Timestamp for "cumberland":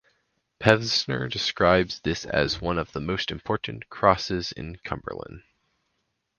4.77-5.43